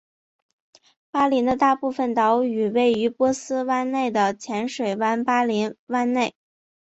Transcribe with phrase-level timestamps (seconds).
[1.11, 6.33] 巴林的大部分岛屿位于波斯湾内的浅水湾巴林湾内。